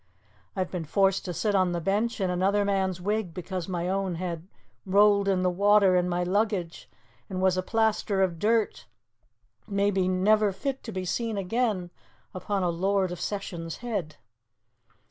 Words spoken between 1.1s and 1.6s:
to sit